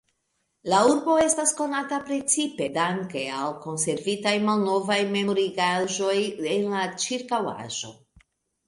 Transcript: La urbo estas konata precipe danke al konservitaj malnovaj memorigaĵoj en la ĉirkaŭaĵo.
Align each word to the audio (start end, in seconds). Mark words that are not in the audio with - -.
La 0.73 0.77
urbo 0.93 1.17
estas 1.23 1.51
konata 1.59 1.99
precipe 2.07 2.69
danke 2.79 3.23
al 3.41 3.53
konservitaj 3.67 4.35
malnovaj 4.49 4.99
memorigaĵoj 5.15 6.17
en 6.57 6.69
la 6.75 6.89
ĉirkaŭaĵo. 7.07 7.97